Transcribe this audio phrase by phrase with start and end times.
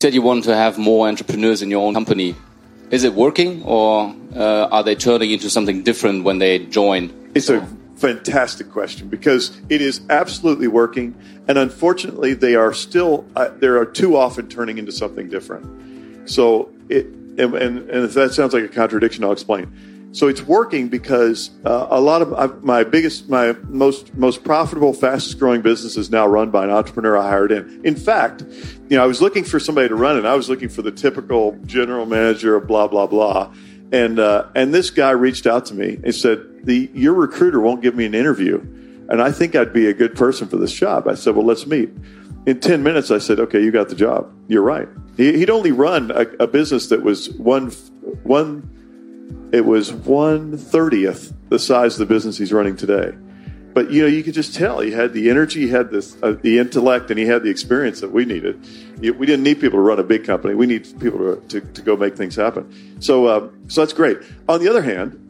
[0.00, 2.36] said you want to have more entrepreneurs in your own company.
[2.92, 7.12] Is it working, or uh, are they turning into something different when they join?
[7.34, 11.16] It's a fantastic question because it is absolutely working,
[11.48, 16.30] and unfortunately, they are still uh, are too often turning into something different.
[16.30, 19.66] So it and, and, and if that sounds like a contradiction, I'll explain.
[20.12, 24.94] So it's working because uh, a lot of uh, my biggest, my most most profitable,
[24.94, 27.82] fastest growing business is now run by an entrepreneur I hired in.
[27.84, 28.42] In fact,
[28.88, 30.24] you know, I was looking for somebody to run it.
[30.24, 33.52] I was looking for the typical general manager of blah blah blah,
[33.92, 37.82] and uh, and this guy reached out to me and said, "The your recruiter won't
[37.82, 38.60] give me an interview,
[39.10, 41.66] and I think I'd be a good person for this job." I said, "Well, let's
[41.66, 41.90] meet."
[42.46, 44.32] In ten minutes, I said, "Okay, you got the job.
[44.48, 44.88] You're right."
[45.18, 47.70] He'd only run a, a business that was one
[48.22, 48.74] one.
[49.52, 53.12] It was one thirtieth the size of the business he's running today.
[53.72, 56.36] But you know you could just tell he had the energy he had this uh,
[56.42, 58.60] the intellect and he had the experience that we needed.
[59.00, 60.54] We didn't need people to run a big company.
[60.54, 63.00] We need people to, to, to go make things happen.
[63.00, 64.18] So uh, so that's great.
[64.48, 65.24] On the other hand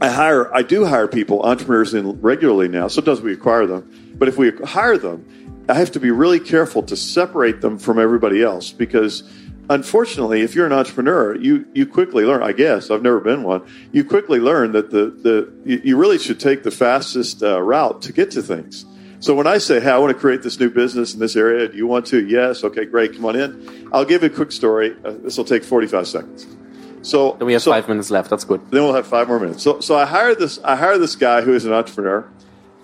[0.00, 2.88] i hire i do hire people entrepreneurs in regularly now.
[2.88, 4.14] Sometimes we acquire them.
[4.18, 5.24] But if we hire them
[5.68, 9.22] i have to be really careful to separate them from everybody else because
[9.68, 12.42] unfortunately, if you're an entrepreneur, you you quickly learn.
[12.42, 13.62] I guess I've never been one.
[13.92, 18.12] You quickly learn that the the you really should take the fastest uh, route to
[18.12, 18.84] get to things.
[19.20, 21.68] So when I say, "Hey, I want to create this new business in this area,"
[21.68, 22.26] do you want to?
[22.26, 22.64] Yes.
[22.64, 23.14] Okay, great.
[23.14, 23.88] Come on in.
[23.92, 24.96] I'll give you a quick story.
[25.04, 26.46] Uh, this will take 45 seconds.
[27.02, 28.30] So then we have so, five minutes left.
[28.30, 28.60] That's good.
[28.70, 29.62] Then we'll have five more minutes.
[29.62, 32.28] So so I hired this I hired this guy who is an entrepreneur,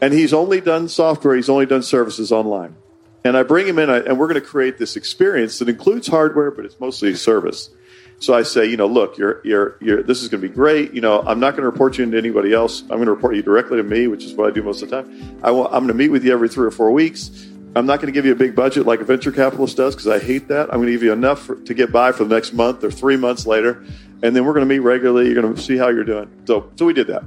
[0.00, 1.34] and he's only done software.
[1.34, 2.76] He's only done services online.
[3.24, 6.50] And I bring him in, and we're going to create this experience that includes hardware,
[6.50, 7.70] but it's mostly service.
[8.18, 10.92] So I say, you know, look, you're, you're, you're, this is going to be great.
[10.92, 12.82] You know, I'm not going to report you into anybody else.
[12.82, 14.90] I'm going to report you directly to me, which is what I do most of
[14.90, 15.40] the time.
[15.42, 17.30] I want, I'm going to meet with you every three or four weeks.
[17.74, 20.08] I'm not going to give you a big budget like a venture capitalist does because
[20.08, 20.64] I hate that.
[20.64, 22.90] I'm going to give you enough for, to get by for the next month or
[22.90, 23.84] three months later,
[24.22, 25.30] and then we're going to meet regularly.
[25.30, 26.28] You're going to see how you're doing.
[26.46, 27.22] So, so we did that.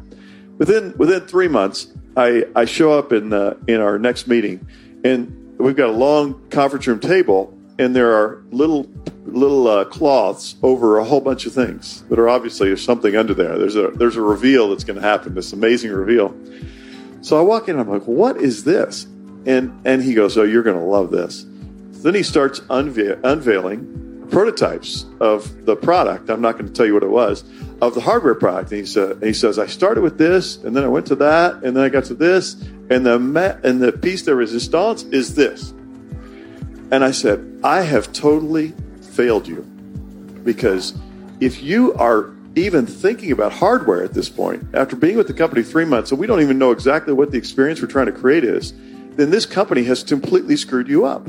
[0.57, 4.67] Within within three months, I, I show up in uh, in our next meeting,
[5.03, 8.89] and we've got a long conference room table, and there are little
[9.25, 13.33] little uh, cloths over a whole bunch of things that are obviously there's something under
[13.33, 13.57] there.
[13.57, 15.33] There's a there's a reveal that's going to happen.
[15.33, 16.35] This amazing reveal.
[17.21, 17.79] So I walk in.
[17.79, 19.05] I'm like, what is this?
[19.45, 21.45] And and he goes, oh, you're going to love this.
[22.03, 24.02] Then he starts unve- unveiling
[24.33, 26.29] prototypes of the product.
[26.29, 27.43] I'm not going to tell you what it was
[27.81, 28.71] of the hardware product.
[28.71, 31.15] And he said, and he says, I started with this, and then I went to
[31.17, 32.55] that, and then I got to this,
[32.89, 35.71] and the ma- and the piece de resistance is this.
[36.91, 39.61] And I said, I have totally failed you
[40.43, 40.93] because
[41.39, 45.63] if you are even thinking about hardware at this point, after being with the company
[45.63, 48.43] three months, and we don't even know exactly what the experience we're trying to create
[48.43, 48.73] is,
[49.15, 51.27] then this company has completely screwed you up.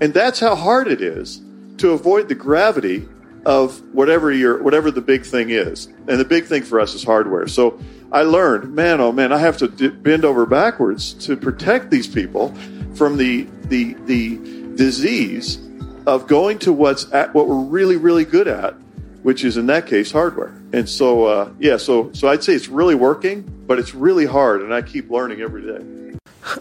[0.00, 1.40] And that's how hard it is
[1.78, 3.08] to avoid the gravity
[3.44, 5.86] of whatever your whatever the big thing is.
[6.08, 7.48] And the big thing for us is hardware.
[7.48, 7.78] So
[8.12, 12.06] I learned, man, oh man, I have to d- bend over backwards to protect these
[12.06, 12.54] people
[12.94, 14.36] from the the the
[14.76, 15.58] disease
[16.06, 18.74] of going to what's at what we're really really good at,
[19.22, 20.54] which is in that case hardware.
[20.72, 24.62] And so uh, yeah, so so I'd say it's really working, but it's really hard,
[24.62, 25.82] and I keep learning every day.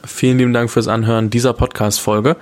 [0.03, 2.35] Vielen lieben Dank fürs Anhören dieser Podcast-Folge.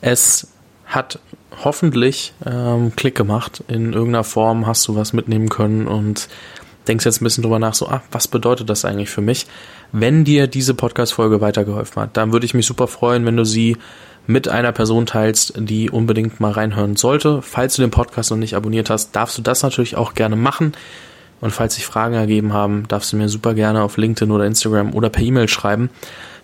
[0.00, 0.46] Es
[0.86, 1.18] hat
[1.64, 3.62] hoffentlich ähm, Klick gemacht.
[3.68, 6.28] In irgendeiner Form hast du was mitnehmen können und
[6.86, 9.46] denkst jetzt ein bisschen drüber nach, so, ah, was bedeutet das eigentlich für mich?
[9.92, 13.76] Wenn dir diese Podcast-Folge weitergeholfen hat, dann würde ich mich super freuen, wenn du sie
[14.26, 17.40] mit einer Person teilst, die unbedingt mal reinhören sollte.
[17.40, 20.72] Falls du den Podcast noch nicht abonniert hast, darfst du das natürlich auch gerne machen.
[21.40, 24.92] Und falls sich Fragen ergeben haben, darfst du mir super gerne auf LinkedIn oder Instagram
[24.92, 25.88] oder per E-Mail schreiben.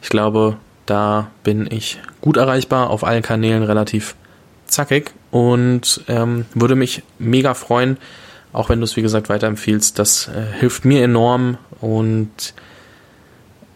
[0.00, 4.14] Ich glaube, da bin ich gut erreichbar, auf allen Kanälen relativ
[4.66, 7.98] zackig und ähm, würde mich mega freuen,
[8.52, 9.98] auch wenn du es wie gesagt weiterempfiehlst.
[9.98, 12.54] Das äh, hilft mir enorm und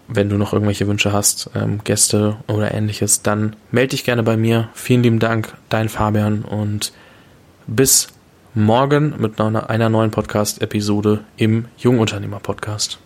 [0.08, 4.36] wenn du noch irgendwelche Wünsche hast, ähm, Gäste oder ähnliches, dann melde dich gerne bei
[4.36, 4.70] mir.
[4.72, 6.92] Vielen lieben Dank, dein Fabian und
[7.66, 8.08] bis
[8.54, 12.98] morgen mit einer neuen Podcast-Episode im Jungunternehmer-Podcast.